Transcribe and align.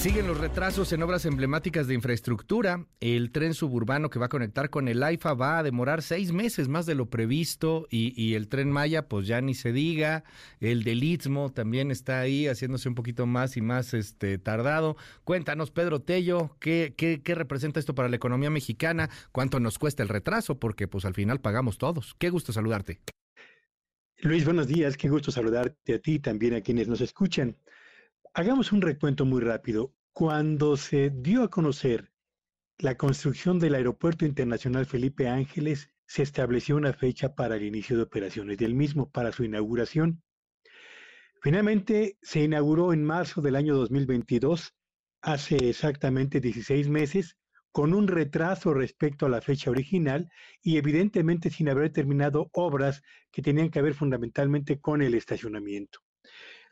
Siguen 0.00 0.26
los 0.26 0.38
retrasos 0.38 0.94
en 0.94 1.02
obras 1.02 1.26
emblemáticas 1.26 1.86
de 1.86 1.92
infraestructura. 1.92 2.86
El 3.00 3.32
tren 3.32 3.52
suburbano 3.52 4.08
que 4.08 4.18
va 4.18 4.26
a 4.26 4.30
conectar 4.30 4.70
con 4.70 4.88
el 4.88 5.02
AIFA 5.02 5.34
va 5.34 5.58
a 5.58 5.62
demorar 5.62 6.00
seis 6.00 6.32
meses 6.32 6.68
más 6.68 6.86
de 6.86 6.94
lo 6.94 7.10
previsto 7.10 7.86
y, 7.90 8.32
el 8.32 8.48
tren 8.48 8.70
Maya, 8.70 9.08
pues 9.08 9.26
ya 9.26 9.42
ni 9.42 9.52
se 9.52 9.74
diga. 9.74 10.24
El 10.58 10.84
del 10.84 11.04
Istmo 11.04 11.52
también 11.52 11.90
está 11.90 12.18
ahí 12.18 12.46
haciéndose 12.46 12.88
un 12.88 12.94
poquito 12.94 13.26
más 13.26 13.58
y 13.58 13.60
más 13.60 13.92
este, 13.92 14.38
tardado. 14.38 14.96
Cuéntanos, 15.24 15.70
Pedro 15.70 16.00
Tello, 16.00 16.56
¿qué, 16.60 16.94
qué, 16.96 17.20
qué 17.22 17.34
representa 17.34 17.78
esto 17.78 17.94
para 17.94 18.08
la 18.08 18.16
economía 18.16 18.48
mexicana? 18.48 19.10
¿Cuánto 19.32 19.60
nos 19.60 19.78
cuesta 19.78 20.02
el 20.02 20.08
retraso? 20.08 20.58
Porque 20.58 20.88
pues 20.88 21.04
al 21.04 21.12
final 21.12 21.42
pagamos 21.42 21.76
todos. 21.76 22.14
Qué 22.18 22.30
gusto 22.30 22.54
saludarte. 22.54 23.02
Luis, 24.22 24.46
buenos 24.46 24.66
días. 24.66 24.96
Qué 24.96 25.10
gusto 25.10 25.30
saludarte 25.30 25.92
a 25.92 25.98
ti 25.98 26.14
y 26.14 26.18
también 26.20 26.54
a 26.54 26.62
quienes 26.62 26.88
nos 26.88 27.02
escuchan. 27.02 27.54
Hagamos 28.32 28.70
un 28.70 28.80
recuento 28.80 29.24
muy 29.24 29.40
rápido. 29.40 29.92
Cuando 30.12 30.76
se 30.76 31.10
dio 31.10 31.42
a 31.42 31.50
conocer 31.50 32.12
la 32.78 32.96
construcción 32.96 33.58
del 33.58 33.74
Aeropuerto 33.74 34.24
Internacional 34.24 34.86
Felipe 34.86 35.26
Ángeles, 35.26 35.90
se 36.06 36.22
estableció 36.22 36.76
una 36.76 36.92
fecha 36.92 37.34
para 37.34 37.56
el 37.56 37.64
inicio 37.64 37.96
de 37.96 38.04
operaciones 38.04 38.56
del 38.56 38.76
mismo, 38.76 39.10
para 39.10 39.32
su 39.32 39.42
inauguración. 39.42 40.22
Finalmente 41.42 42.18
se 42.22 42.44
inauguró 42.44 42.92
en 42.92 43.02
marzo 43.02 43.40
del 43.40 43.56
año 43.56 43.74
2022, 43.74 44.76
hace 45.22 45.68
exactamente 45.68 46.40
16 46.40 46.88
meses, 46.88 47.36
con 47.72 47.94
un 47.94 48.06
retraso 48.06 48.72
respecto 48.74 49.26
a 49.26 49.28
la 49.28 49.40
fecha 49.40 49.72
original 49.72 50.30
y 50.62 50.76
evidentemente 50.76 51.50
sin 51.50 51.68
haber 51.68 51.90
terminado 51.90 52.48
obras 52.52 53.02
que 53.32 53.42
tenían 53.42 53.70
que 53.70 53.82
ver 53.82 53.94
fundamentalmente 53.94 54.78
con 54.78 55.02
el 55.02 55.14
estacionamiento. 55.14 55.98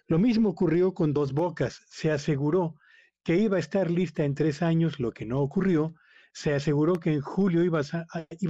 Lo 0.09 0.19
mismo 0.19 0.49
ocurrió 0.49 0.95
con 0.95 1.13
Dos 1.13 1.35
Bocas. 1.35 1.83
Se 1.87 2.11
aseguró 2.11 2.77
que 3.23 3.37
iba 3.37 3.59
a 3.59 3.61
estar 3.61 3.91
lista 3.91 4.25
en 4.25 4.35
tres 4.35 4.63
años, 4.63 4.99
lo 4.99 5.13
que 5.13 5.27
no 5.27 5.41
ocurrió. 5.41 5.95
Se 6.33 6.55
aseguró 6.55 6.95
que 6.95 7.13
en 7.13 7.21
julio 7.21 7.63
iban 7.63 7.85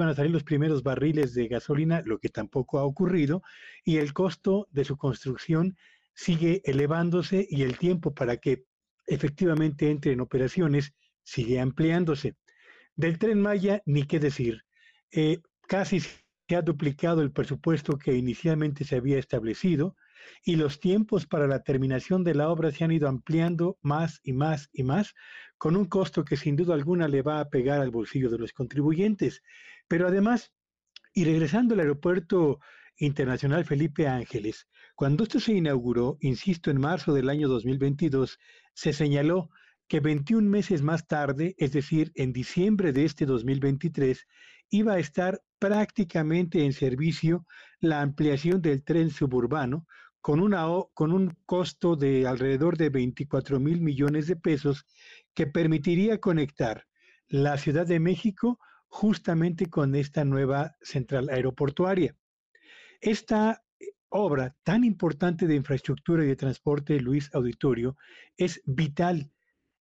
a 0.09 0.15
salir 0.15 0.31
los 0.31 0.45
primeros 0.45 0.85
barriles 0.85 1.35
de 1.35 1.49
gasolina, 1.49 2.01
lo 2.05 2.21
que 2.21 2.29
tampoco 2.29 2.79
ha 2.79 2.85
ocurrido. 2.85 3.43
Y 3.85 3.97
el 3.97 4.13
costo 4.13 4.69
de 4.71 4.85
su 4.85 4.97
construcción 4.97 5.77
sigue 6.15 6.63
elevándose 6.65 7.45
y 7.51 7.63
el 7.63 7.77
tiempo 7.77 8.15
para 8.15 8.37
que 8.37 8.65
efectivamente 9.09 9.91
entre 9.91 10.13
en 10.13 10.21
operaciones 10.21 10.95
sigue 11.25 11.59
ampliándose. 11.59 12.37
Del 12.95 13.19
tren 13.19 13.43
Maya, 13.43 13.83
ni 13.85 14.05
qué 14.05 14.21
decir. 14.21 14.63
Eh, 15.11 15.39
casi 15.67 15.99
se 15.99 16.55
ha 16.55 16.63
duplicado 16.63 17.21
el 17.21 17.33
presupuesto 17.33 17.99
que 17.99 18.15
inicialmente 18.15 18.85
se 18.85 18.95
había 18.95 19.19
establecido 19.19 19.97
y 20.45 20.57
los 20.57 20.81
tiempos 20.81 21.27
para 21.27 21.47
la 21.47 21.63
terminación 21.63 22.25
de 22.25 22.35
la 22.35 22.49
obra 22.49 22.71
se 22.71 22.85
han 22.85 22.93
ido 22.93 23.09
ampliando 23.09 23.79
más 23.83 24.21
y 24.23 24.33
más 24.33 24.69
y 24.73 24.83
más, 24.83 25.15
con 25.57 25.77
un 25.77 25.87
costo 25.87 26.25
que 26.25 26.37
sin 26.37 26.57
duda 26.57 26.75
alguna 26.75 27.09
le 27.09 27.23
va 27.23 27.41
a 27.41 27.49
pegar 27.49 27.81
al 27.81 27.91
bolsillo 27.91 28.31
de 28.31 28.39
los 28.39 28.53
contribuyentes. 28.53 29.43
Pero 29.89 30.07
además, 30.07 30.53
y 31.13 31.25
regresando 31.25 31.75
al 31.75 31.81
aeropuerto 31.81 32.61
internacional 32.97 33.65
Felipe 33.65 34.07
Ángeles, 34.07 34.69
cuando 34.95 35.25
esto 35.25 35.41
se 35.41 35.53
inauguró, 35.53 36.19
insisto, 36.21 36.71
en 36.71 36.81
marzo 36.81 37.13
del 37.13 37.29
año 37.29 37.49
2022, 37.49 38.39
se 38.75 38.93
señaló 38.93 39.51
que 39.89 40.01
21 40.01 40.49
meses 40.49 40.83
más 40.83 41.07
tarde, 41.07 41.55
es 41.59 41.73
decir, 41.73 42.13
en 42.15 42.33
diciembre 42.33 42.93
de 42.93 43.05
este 43.05 43.25
2023, 43.25 44.27
iba 44.71 44.95
a 44.95 44.99
estar 44.99 45.43
prácticamente 45.59 46.65
en 46.65 46.73
servicio 46.73 47.47
la 47.81 48.03
ampliación 48.03 48.61
del 48.61 48.85
tren 48.85 49.11
suburbano 49.11 49.87
con, 50.29 51.13
un 51.13 51.39
costo 51.47 51.97
de 51.97 52.27
alrededor 52.27 52.77
de 52.77 52.91
24 52.91 53.59
mil 53.61 53.81
millones 53.81 54.27
de 54.27 54.37
pesos 54.37 54.85
que 55.33 55.47
permitiría 55.47 56.21
conectar 56.21 56.87
la 57.29 57.57
Ciudad 57.57 57.87
de 57.87 57.99
México 57.99 58.59
justamente 58.89 59.71
con 59.71 59.95
esta 59.95 60.27
nueva 60.27 60.77
central 60.83 61.31
aeroportuaria. 61.31 62.15
Esta 63.01 63.65
obra 64.11 64.55
tan 64.65 64.85
importante 64.85 65.47
de 65.47 65.55
infraestructura 65.55 66.23
y 66.23 66.27
de 66.27 66.37
transporte, 66.37 67.01
Luis 67.01 67.35
Auditorio, 67.35 67.97
es 68.37 68.61
vital, 68.67 69.33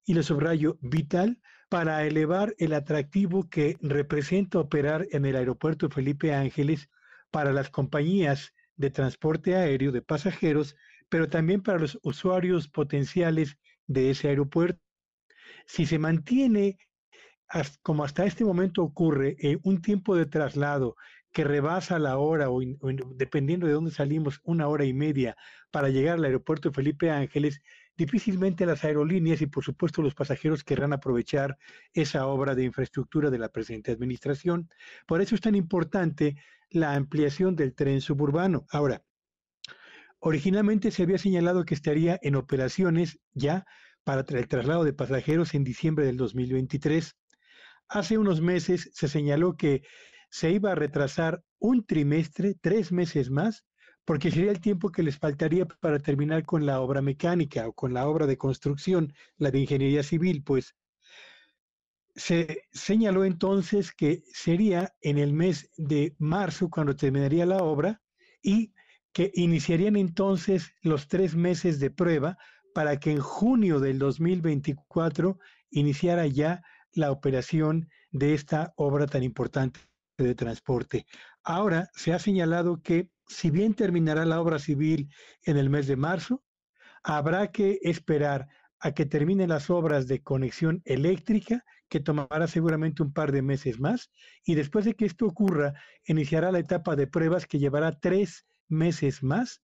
y 0.05 0.13
lo 0.13 0.23
subrayo, 0.23 0.77
vital 0.79 1.41
para 1.67 2.05
elevar 2.05 2.55
el 2.57 2.71
atractivo 2.71 3.49
que 3.49 3.75
representa 3.81 4.59
operar 4.59 5.07
en 5.11 5.25
el 5.25 5.35
aeropuerto 5.35 5.89
Felipe 5.89 6.33
Ángeles 6.33 6.89
para 7.31 7.51
las 7.51 7.69
compañías 7.69 8.53
de 8.77 8.89
transporte 8.89 9.55
aéreo 9.55 9.91
de 9.91 10.01
pasajeros, 10.01 10.75
pero 11.09 11.27
también 11.27 11.61
para 11.61 11.79
los 11.79 11.99
usuarios 12.03 12.67
potenciales 12.67 13.57
de 13.87 14.11
ese 14.11 14.29
aeropuerto. 14.29 14.81
Si 15.65 15.85
se 15.85 15.99
mantiene, 15.99 16.77
como 17.81 18.03
hasta 18.03 18.25
este 18.25 18.45
momento 18.45 18.83
ocurre, 18.83 19.35
eh, 19.39 19.57
un 19.63 19.81
tiempo 19.81 20.15
de 20.15 20.25
traslado 20.25 20.95
que 21.37 21.43
rebasa 21.43 21.99
la 21.99 22.17
hora 22.17 22.49
o, 22.49 22.59
dependiendo 23.13 23.67
de 23.67 23.73
dónde 23.73 23.91
salimos, 23.91 24.41
una 24.43 24.67
hora 24.67 24.85
y 24.85 24.93
media 24.93 25.37
para 25.69 25.89
llegar 25.89 26.15
al 26.15 26.23
aeropuerto 26.23 26.71
Felipe 26.71 27.11
Ángeles, 27.11 27.61
difícilmente 27.95 28.65
las 28.65 28.83
aerolíneas 28.83 29.39
y 29.43 29.45
por 29.45 29.63
supuesto 29.63 30.01
los 30.01 30.15
pasajeros 30.15 30.63
querrán 30.63 30.93
aprovechar 30.93 31.59
esa 31.93 32.25
obra 32.25 32.55
de 32.55 32.63
infraestructura 32.63 33.29
de 33.29 33.37
la 33.37 33.49
presente 33.49 33.91
administración. 33.91 34.67
Por 35.05 35.21
eso 35.21 35.35
es 35.35 35.41
tan 35.41 35.53
importante 35.53 36.37
la 36.71 36.95
ampliación 36.95 37.55
del 37.55 37.75
tren 37.75 38.01
suburbano. 38.01 38.65
Ahora, 38.71 39.03
originalmente 40.17 40.89
se 40.89 41.03
había 41.03 41.19
señalado 41.19 41.65
que 41.65 41.75
estaría 41.75 42.17
en 42.23 42.35
operaciones 42.35 43.19
ya 43.35 43.63
para 44.03 44.25
el 44.27 44.47
traslado 44.47 44.83
de 44.83 44.93
pasajeros 44.93 45.53
en 45.53 45.63
diciembre 45.63 46.07
del 46.07 46.17
2023. 46.17 47.15
Hace 47.89 48.17
unos 48.17 48.41
meses 48.41 48.89
se 48.91 49.07
señaló 49.07 49.55
que 49.55 49.83
se 50.29 50.51
iba 50.51 50.71
a 50.71 50.75
retrasar 50.75 51.43
un 51.59 51.85
trimestre, 51.85 52.55
tres 52.59 52.91
meses 52.91 53.29
más, 53.29 53.65
porque 54.05 54.31
sería 54.31 54.51
el 54.51 54.61
tiempo 54.61 54.91
que 54.91 55.03
les 55.03 55.17
faltaría 55.17 55.65
para 55.65 55.99
terminar 55.99 56.45
con 56.45 56.65
la 56.65 56.79
obra 56.79 57.01
mecánica 57.01 57.67
o 57.67 57.73
con 57.73 57.93
la 57.93 58.07
obra 58.07 58.25
de 58.25 58.37
construcción, 58.37 59.13
la 59.37 59.51
de 59.51 59.59
ingeniería 59.59 60.03
civil, 60.03 60.43
pues. 60.43 60.75
Se 62.15 62.63
señaló 62.71 63.25
entonces 63.25 63.91
que 63.91 64.23
sería 64.33 64.95
en 65.01 65.17
el 65.17 65.33
mes 65.33 65.69
de 65.77 66.15
marzo 66.17 66.69
cuando 66.69 66.95
terminaría 66.95 67.45
la 67.45 67.57
obra 67.57 68.01
y 68.41 68.73
que 69.11 69.31
iniciarían 69.35 69.95
entonces 69.95 70.71
los 70.81 71.07
tres 71.07 71.35
meses 71.35 71.79
de 71.79 71.91
prueba 71.91 72.37
para 72.73 72.99
que 72.99 73.11
en 73.11 73.19
junio 73.19 73.79
del 73.79 73.99
2024 73.99 75.37
iniciara 75.69 76.27
ya 76.27 76.63
la 76.93 77.11
operación 77.11 77.89
de 78.11 78.33
esta 78.33 78.73
obra 78.77 79.05
tan 79.05 79.23
importante 79.23 79.86
de 80.23 80.35
transporte. 80.35 81.05
Ahora 81.43 81.89
se 81.93 82.13
ha 82.13 82.19
señalado 82.19 82.81
que 82.81 83.09
si 83.27 83.49
bien 83.51 83.73
terminará 83.73 84.25
la 84.25 84.41
obra 84.41 84.59
civil 84.59 85.09
en 85.43 85.57
el 85.57 85.69
mes 85.69 85.87
de 85.87 85.95
marzo, 85.95 86.43
habrá 87.03 87.51
que 87.51 87.79
esperar 87.83 88.47
a 88.79 88.93
que 88.93 89.05
terminen 89.05 89.49
las 89.49 89.69
obras 89.69 90.07
de 90.07 90.21
conexión 90.21 90.81
eléctrica, 90.85 91.63
que 91.89 91.99
tomará 91.99 92.47
seguramente 92.47 93.01
un 93.01 93.13
par 93.13 93.31
de 93.31 93.41
meses 93.41 93.79
más, 93.79 94.11
y 94.43 94.55
después 94.55 94.85
de 94.85 94.93
que 94.93 95.05
esto 95.05 95.25
ocurra, 95.25 95.73
iniciará 96.05 96.51
la 96.51 96.59
etapa 96.59 96.95
de 96.95 97.07
pruebas 97.07 97.45
que 97.45 97.59
llevará 97.59 97.99
tres 97.99 98.45
meses 98.67 99.23
más, 99.23 99.63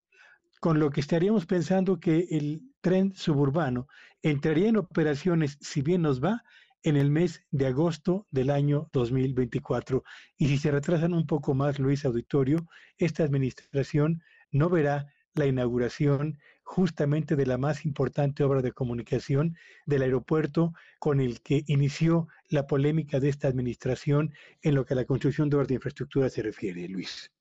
con 0.60 0.80
lo 0.80 0.90
que 0.90 1.02
estaríamos 1.02 1.46
pensando 1.46 2.00
que 2.00 2.28
el 2.32 2.62
tren 2.82 3.14
suburbano 3.16 3.88
entraría 4.22 4.70
en 4.70 4.78
operaciones, 4.78 5.58
si 5.62 5.82
bien 5.82 6.02
nos 6.02 6.24
va, 6.24 6.44
en 6.84 6.98
el 6.98 7.10
mes 7.10 7.42
de 7.52 7.68
agosto 7.68 8.28
del 8.32 8.50
año 8.50 8.90
2024. 8.94 10.04
Y 10.38 10.48
si 10.48 10.58
se 10.58 10.72
retrasan 10.72 11.14
un 11.14 11.26
poco 11.26 11.54
más, 11.54 11.80
Luis 11.80 12.06
Auditorio, 12.06 12.68
esta 12.98 13.24
administración 13.24 14.22
no 14.52 14.70
verá 14.70 15.08
la 15.34 15.48
inauguración 15.48 16.38
justamente 16.64 17.36
de 17.36 17.46
la 17.46 17.58
más 17.58 17.86
importante 17.86 18.44
obra 18.44 18.62
de 18.62 18.72
comunicación 18.72 19.58
del 19.86 20.04
aeropuerto 20.04 20.74
con 21.00 21.20
el 21.20 21.42
que 21.42 21.64
inició 21.68 22.28
la 22.50 22.68
polémica 22.68 23.20
de 23.20 23.30
esta 23.30 23.48
administración 23.48 24.34
en 24.62 24.76
lo 24.76 24.86
que 24.86 24.94
a 24.94 24.98
la 24.98 25.06
construcción 25.06 25.50
de 25.50 25.58
obras 25.58 25.68
de 25.68 25.76
infraestructura 25.76 26.30
se 26.30 26.44
refiere, 26.44 26.88
Luis. 26.88 27.33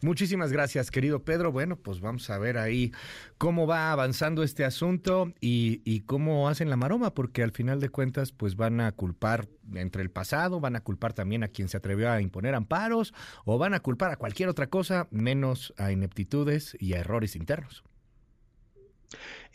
Muchísimas 0.00 0.52
gracias, 0.52 0.90
querido 0.90 1.24
Pedro. 1.24 1.52
Bueno, 1.52 1.76
pues 1.76 2.00
vamos 2.00 2.28
a 2.30 2.38
ver 2.38 2.58
ahí 2.58 2.92
cómo 3.38 3.66
va 3.66 3.92
avanzando 3.92 4.42
este 4.42 4.64
asunto 4.64 5.32
y, 5.40 6.00
cómo 6.06 6.48
hacen 6.48 6.70
la 6.70 6.76
maroma, 6.76 7.14
porque 7.14 7.42
al 7.42 7.52
final 7.52 7.80
de 7.80 7.88
cuentas, 7.88 8.32
pues 8.32 8.56
van 8.56 8.80
a 8.80 8.92
culpar 8.92 9.48
entre 9.74 10.02
el 10.02 10.10
pasado, 10.10 10.60
van 10.60 10.76
a 10.76 10.80
culpar 10.80 11.12
también 11.12 11.42
a 11.42 11.48
quien 11.48 11.68
se 11.68 11.76
atrevió 11.76 12.10
a 12.10 12.20
imponer 12.20 12.54
amparos 12.54 13.14
o 13.44 13.58
van 13.58 13.74
a 13.74 13.80
culpar 13.80 14.12
a 14.12 14.16
cualquier 14.16 14.48
otra 14.48 14.68
cosa 14.68 15.08
menos 15.10 15.74
a 15.76 15.92
ineptitudes 15.92 16.76
y 16.78 16.94
a 16.94 17.00
errores 17.00 17.36
internos. 17.36 17.84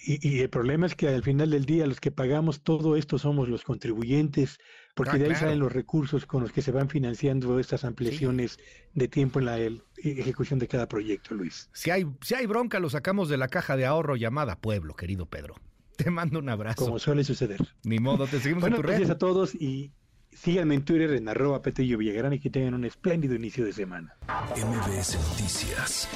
Y, 0.04 0.40
el 0.40 0.50
problema 0.50 0.88
es 0.88 0.96
que 0.96 1.08
al 1.08 1.22
final 1.22 1.52
del 1.52 1.66
día 1.66 1.86
los 1.86 2.00
que 2.00 2.12
pagamos 2.12 2.62
todo 2.62 2.96
esto 2.96 3.20
somos 3.20 3.50
los 3.50 3.64
contribuyentes, 3.64 4.60
porque 4.96 5.18
ah, 5.18 5.20
de 5.20 5.26
ahí 5.26 5.36
salen 5.36 5.60
los 5.60 5.72
recursos 5.72 6.26
con 6.26 6.42
los 6.42 6.52
que 6.52 6.62
se 6.62 6.72
van 6.72 6.90
financiando 6.90 7.60
estas 7.60 7.84
ampliaciones 7.84 8.58
de 8.94 9.08
tiempo 9.08 9.40
en 9.40 9.46
la 9.46 9.60
ejecución 9.98 10.58
de 10.58 10.68
cada 10.68 10.88
proyecto, 10.88 11.36
Luis. 11.36 11.70
Si 11.74 11.92
hay, 11.92 12.08
si 12.22 12.34
hay 12.34 12.48
bronca, 12.48 12.80
lo 12.80 12.90
sacamos 12.90 13.30
de 13.30 13.38
la 13.38 13.48
caja 13.48 13.78
de 13.78 13.86
ahorro 13.86 14.16
llamada 14.16 14.56
Pueblo, 14.56 14.96
querido 14.96 15.28
Pedro. 15.28 15.56
Te 15.98 16.10
mando 16.10 16.40
un 16.40 16.50
abrazo. 16.50 16.84
Como 16.84 16.98
suele 16.98 17.24
suceder. 17.24 17.60
Ni 17.84 18.00
modo, 18.00 18.26
te 18.26 18.40
seguimos 18.40 18.64
en 18.64 18.76
tu 18.76 18.82
red. 18.82 18.90
Gracias 18.90 19.12
a 19.12 19.18
todos 19.20 19.54
y 19.54 19.92
síganme 20.32 20.76
en 20.76 20.84
Twitter 20.84 21.12
en 21.12 21.28
arroba 21.28 21.62
Petello 21.62 21.98
Villagrán 21.98 22.34
y 22.34 22.40
que 22.40 22.50
tengan 22.50 22.74
un 22.74 22.86
espléndido 22.86 23.36
inicio 23.36 23.66
de 23.66 23.74
semana. 23.74 24.16
MBS 24.56 25.16
Noticias 25.30 26.08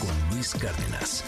con 0.00 0.36
Luis 0.36 0.54
Cárdenas. 0.54 1.24